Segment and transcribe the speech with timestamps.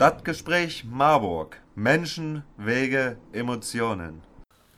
[0.00, 1.60] Stadtgespräch Marburg.
[1.74, 4.22] Menschen, Wege, Emotionen.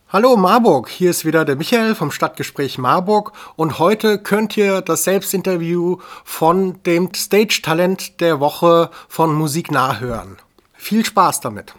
[0.09, 5.05] Hallo Marburg, hier ist wieder der Michael vom Stadtgespräch Marburg und heute könnt ihr das
[5.05, 10.39] Selbstinterview von dem Stage-Talent der Woche von Musik nachhören.
[10.73, 11.73] Viel Spaß damit.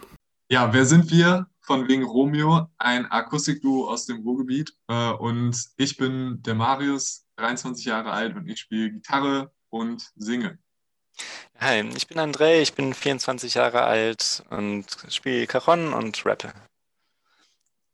[0.48, 1.46] Ja, wer sind wir?
[1.60, 4.74] Von wegen Romeo, ein Akustikduo aus dem Ruhrgebiet.
[4.88, 10.58] Äh, und ich bin der Marius, 23 Jahre alt und ich spiele Gitarre und singe.
[11.60, 16.52] Hi, ich bin André, ich bin 24 Jahre alt und spiele Cajon und rappe.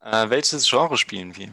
[0.01, 1.51] Äh, welches Genre spielen wir?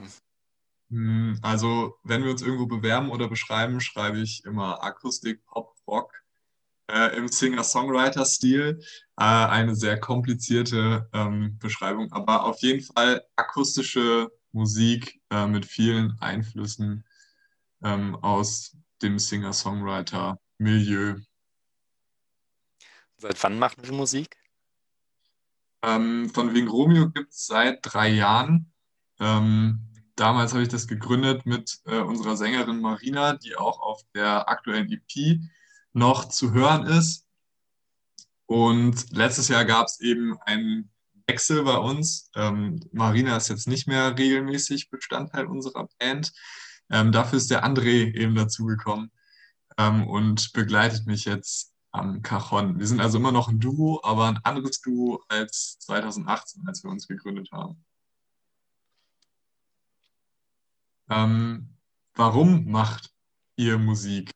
[0.90, 6.14] Hm, also, wenn wir uns irgendwo bewerben oder beschreiben, schreibe ich immer Akustik, Pop, Rock
[6.90, 8.80] äh, im Singer-Songwriter-Stil.
[9.18, 16.18] Äh, eine sehr komplizierte ähm, Beschreibung, aber auf jeden Fall akustische Musik äh, mit vielen
[16.22, 17.04] Einflüssen
[17.84, 21.18] ähm, aus dem Singer-Songwriter-Milieu.
[23.18, 24.38] Seit wann machen wir Musik?
[25.82, 28.72] Ähm, von wegen Romeo gibt es seit drei Jahren.
[29.20, 34.50] Ähm, damals habe ich das gegründet mit äh, unserer Sängerin Marina, die auch auf der
[34.50, 35.40] aktuellen EP
[35.94, 37.26] noch zu hören ist.
[38.46, 40.92] Und letztes Jahr gab es eben einen
[41.28, 42.30] Wechsel bei uns.
[42.36, 46.32] Ähm, Marina ist jetzt nicht mehr regelmäßig Bestandteil unserer Band.
[46.90, 49.12] Ähm, dafür ist der André eben dazugekommen
[49.78, 52.80] ähm, und begleitet mich jetzt am Cajon.
[52.80, 56.92] Wir sind also immer noch ein Duo, aber ein anderes Duo als 2018, als wir
[56.92, 57.84] uns gegründet haben.
[61.10, 61.70] Ähm,
[62.16, 63.12] warum macht
[63.56, 64.32] ihr Musik?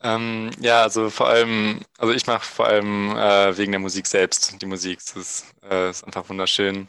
[0.00, 4.60] Ähm, ja, also vor allem, also ich mache vor allem äh, wegen der Musik selbst.
[4.62, 6.88] Die Musik ist, äh, ist einfach wunderschön.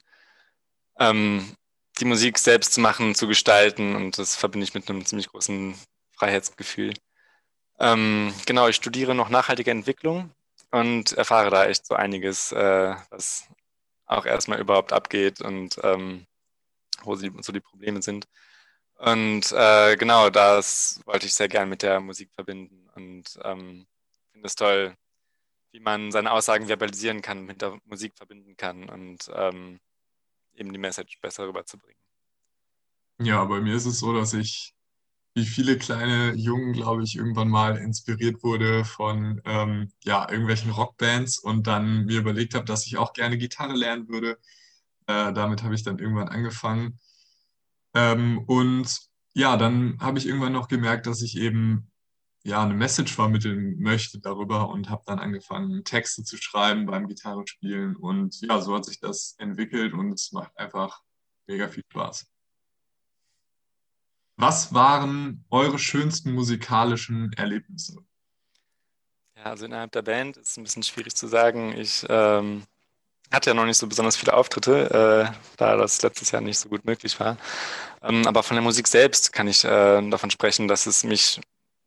[1.00, 1.56] Ähm,
[2.00, 5.76] die Musik selbst zu machen, zu gestalten und das verbinde ich mit einem ziemlich großen
[6.12, 6.94] Freiheitsgefühl.
[7.80, 10.32] Ähm, genau, ich studiere noch nachhaltige Entwicklung
[10.72, 13.48] und erfahre da echt so einiges, äh, was
[14.06, 16.26] auch erstmal überhaupt abgeht und ähm,
[17.04, 18.28] wo sie, so die Probleme sind.
[18.98, 23.88] Und äh, genau, das wollte ich sehr gern mit der Musik verbinden und ähm,
[24.32, 24.96] finde es toll,
[25.72, 29.80] wie man seine Aussagen verbalisieren kann, mit der Musik verbinden kann und ähm,
[30.56, 32.00] eben die Message besser rüberzubringen.
[33.20, 34.74] Ja, bei mir ist es so, dass ich
[35.40, 41.40] wie viele kleine Jungen, glaube ich, irgendwann mal inspiriert wurde von ähm, ja, irgendwelchen Rockbands
[41.40, 44.38] und dann mir überlegt habe, dass ich auch gerne Gitarre lernen würde.
[45.08, 47.00] Äh, damit habe ich dann irgendwann angefangen.
[47.94, 49.00] Ähm, und
[49.34, 51.90] ja, dann habe ich irgendwann noch gemerkt, dass ich eben
[52.44, 57.96] ja eine Message vermitteln möchte darüber und habe dann angefangen, Texte zu schreiben beim Gitarrespielen.
[57.96, 61.02] Und ja, so hat sich das entwickelt und es macht einfach
[61.48, 62.30] mega viel Spaß.
[64.42, 67.98] Was waren eure schönsten musikalischen Erlebnisse?
[69.36, 71.74] Ja, also innerhalb der Band ist es ein bisschen schwierig zu sagen.
[71.78, 72.64] Ich ähm,
[73.34, 76.70] hatte ja noch nicht so besonders viele Auftritte, äh, da das letztes Jahr nicht so
[76.70, 77.36] gut möglich war.
[78.02, 81.42] Ähm, aber von der Musik selbst kann ich äh, davon sprechen, dass es mich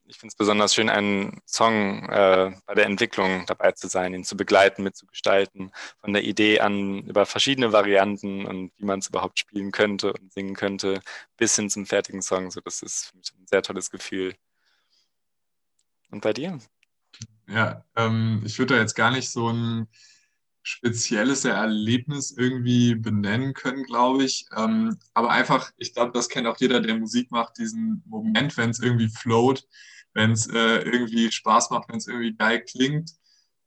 [0.07, 4.25] ich finde es besonders schön, einen Song äh, bei der Entwicklung dabei zu sein, ihn
[4.25, 9.39] zu begleiten, mitzugestalten, von der Idee an über verschiedene Varianten und wie man es überhaupt
[9.39, 11.01] spielen könnte und singen könnte,
[11.37, 12.51] bis hin zum fertigen Song.
[12.51, 14.35] So, das ist für mich ein sehr tolles Gefühl.
[16.11, 16.59] Und bei dir?
[17.49, 19.89] Ja, ähm, ich würde da jetzt gar nicht so ein
[20.63, 24.47] spezielles Erlebnis irgendwie benennen können, glaube ich.
[24.57, 28.71] Ähm, aber einfach, ich glaube, das kennt auch jeder, der Musik macht, diesen Moment, wenn
[28.71, 29.67] es irgendwie float,
[30.15, 33.11] wenn es äh, irgendwie Spaß macht, wenn es irgendwie geil klingt.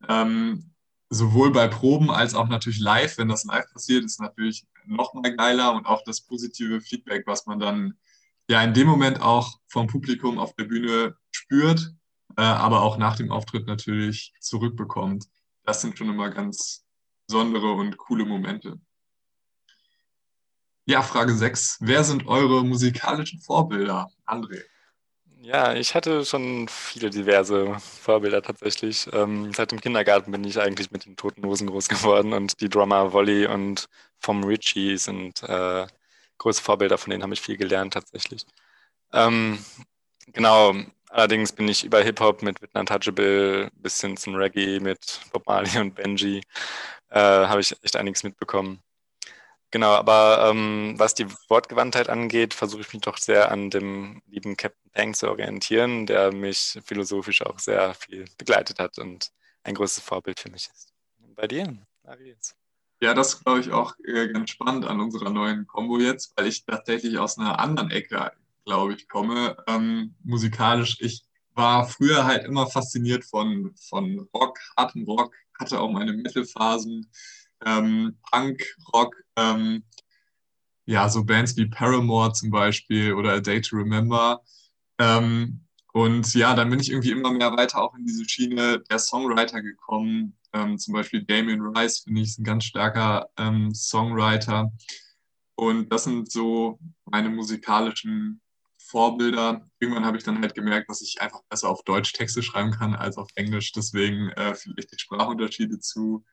[0.07, 0.71] Ähm,
[1.09, 3.17] sowohl bei Proben als auch natürlich live.
[3.17, 7.45] Wenn das live passiert, ist natürlich noch mal geiler und auch das positive Feedback, was
[7.45, 7.95] man dann
[8.47, 11.93] ja in dem Moment auch vom Publikum auf der Bühne spürt,
[12.37, 15.25] äh, aber auch nach dem Auftritt natürlich zurückbekommt.
[15.63, 16.84] Das sind schon immer ganz
[17.27, 18.79] besondere und coole Momente.
[20.85, 21.77] Ja, Frage 6.
[21.81, 24.61] Wer sind eure musikalischen Vorbilder, André?
[25.41, 29.07] Ja, ich hatte schon viele diverse Vorbilder tatsächlich.
[29.13, 32.69] Ähm, seit dem Kindergarten bin ich eigentlich mit den Toten Hosen groß geworden und die
[32.69, 33.87] Drummer Wolly und
[34.19, 35.85] Vom Richie sind äh,
[36.39, 38.45] große Vorbilder, von denen habe ich viel gelernt tatsächlich.
[39.13, 39.59] Ähm,
[40.33, 40.75] genau,
[41.09, 45.79] allerdings bin ich über Hip-Hop mit Whitney Untouchable bis hin zum Reggae mit Bob Marley
[45.79, 46.41] und Benji,
[47.15, 48.81] äh, habe ich echt einiges mitbekommen.
[49.71, 54.55] Genau, aber ähm, was die Wortgewandtheit angeht, versuche ich mich doch sehr an dem lieben
[54.55, 59.31] Captain Peng zu orientieren, der mich philosophisch auch sehr viel begleitet hat und
[59.63, 60.93] ein großes Vorbild für mich ist.
[61.19, 62.55] Und bei dir, Marius?
[63.01, 66.65] Ja, das glaube ich auch äh, ganz spannend an unserer neuen Combo jetzt, weil ich
[66.65, 68.31] tatsächlich aus einer anderen Ecke,
[68.65, 69.57] glaube ich, komme.
[69.67, 75.91] Ähm, musikalisch, ich war früher halt immer fasziniert von, von Rock, hartem Rock, hatte auch
[75.91, 77.09] meine Metal-Phasen,
[77.65, 78.63] ähm, Punk,
[78.93, 79.83] Rock, ähm,
[80.85, 84.41] ja, so Bands wie Paramore zum Beispiel oder A Day to Remember.
[84.99, 85.61] Ähm,
[85.93, 89.61] und ja, dann bin ich irgendwie immer mehr weiter auch in diese Schiene der Songwriter
[89.61, 90.37] gekommen.
[90.53, 94.71] Ähm, zum Beispiel Damien Rice finde ich ist ein ganz starker ähm, Songwriter.
[95.55, 98.41] Und das sind so meine musikalischen
[98.85, 99.67] Vorbilder.
[99.79, 102.95] Irgendwann habe ich dann halt gemerkt, dass ich einfach besser auf Deutsch Texte schreiben kann
[102.95, 103.71] als auf Englisch.
[103.71, 106.23] Deswegen äh, vielleicht die Sprachunterschiede zu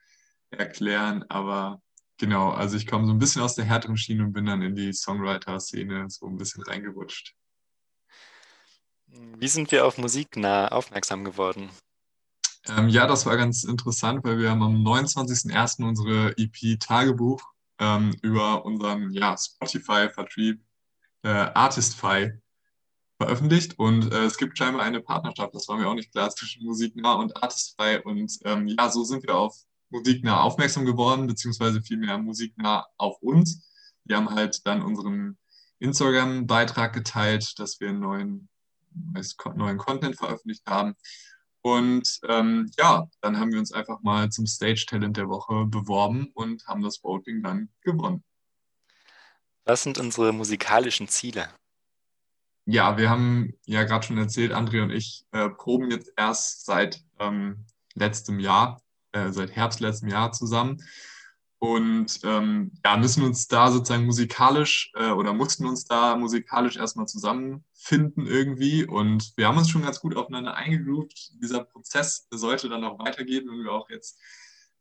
[0.51, 1.25] erklären.
[1.29, 1.81] Aber
[2.19, 4.75] genau, also ich komme so ein bisschen aus der härteren Schiene und bin dann in
[4.75, 7.35] die Songwriter-Szene so ein bisschen reingerutscht.
[9.07, 11.71] Wie sind wir auf Musik nah aufmerksam geworden?
[12.69, 15.85] Ähm, ja, das war ganz interessant, weil wir haben am 29.01.
[15.85, 17.43] unsere EP Tagebuch
[17.79, 20.63] ähm, über unseren ja, Spotify-Vertrieb
[21.25, 22.33] äh, Artistify
[23.23, 26.65] veröffentlicht und äh, es gibt scheinbar eine Partnerschaft, das war mir auch nicht klar, zwischen
[26.65, 29.57] Musiknah und Artistify und ähm, ja, so sind wir auf
[29.91, 33.69] Musiknah aufmerksam geworden, beziehungsweise vielmehr Musiknah auf uns.
[34.05, 35.39] Wir haben halt dann unseren
[35.79, 38.49] Instagram-Beitrag geteilt, dass wir einen neuen,
[39.55, 40.95] neuen Content veröffentlicht haben.
[41.61, 46.31] Und ähm, ja, dann haben wir uns einfach mal zum Stage Talent der Woche beworben
[46.35, 48.25] und haben das Voting dann gewonnen.
[49.65, 51.49] Was sind unsere musikalischen Ziele?
[52.65, 57.03] Ja, wir haben ja gerade schon erzählt, André und ich äh, proben jetzt erst seit
[57.19, 58.81] ähm, letztem Jahr,
[59.13, 60.83] äh, seit Herbst letztem Jahr zusammen
[61.63, 67.07] und ähm, ja, müssen uns da sozusagen musikalisch äh, oder mussten uns da musikalisch erstmal
[67.07, 68.85] zusammenfinden irgendwie.
[68.85, 71.41] Und wir haben uns schon ganz gut aufeinander eingegroovt.
[71.41, 74.19] Dieser Prozess sollte dann auch weitergehen, wenn wir auch jetzt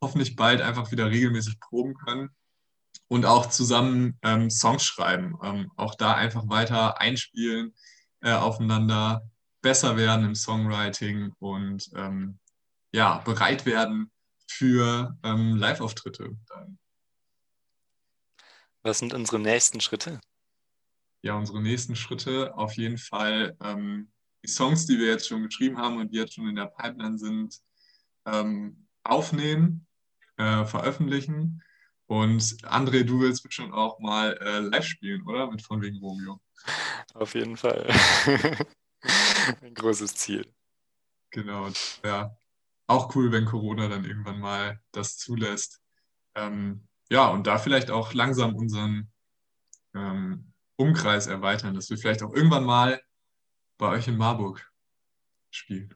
[0.01, 2.31] hoffentlich bald einfach wieder regelmäßig proben können
[3.07, 5.37] und auch zusammen ähm, Songs schreiben.
[5.43, 7.73] Ähm, auch da einfach weiter einspielen,
[8.21, 9.29] äh, aufeinander
[9.61, 12.39] besser werden im Songwriting und ähm,
[12.93, 14.11] ja, bereit werden
[14.47, 16.37] für ähm, Live-Auftritte.
[18.83, 20.19] Was sind unsere nächsten Schritte?
[21.21, 24.11] Ja, unsere nächsten Schritte auf jeden Fall ähm,
[24.43, 27.17] die Songs, die wir jetzt schon geschrieben haben und die jetzt schon in der Pipeline
[27.17, 27.59] sind,
[28.25, 29.85] ähm, aufnehmen,
[30.37, 31.61] äh, veröffentlichen.
[32.11, 35.49] Und André, du willst bestimmt auch mal äh, live spielen, oder?
[35.49, 36.41] Mit von wegen Romeo.
[37.13, 37.87] Auf jeden Fall.
[39.61, 40.45] Ein großes Ziel.
[41.29, 41.69] Genau,
[42.03, 42.35] ja
[42.91, 45.81] auch cool, wenn Corona dann irgendwann mal das zulässt.
[46.35, 49.11] Ähm, ja, und da vielleicht auch langsam unseren
[49.95, 53.01] ähm, Umkreis erweitern, dass wir vielleicht auch irgendwann mal
[53.77, 54.69] bei euch in Marburg
[55.51, 55.95] spielen.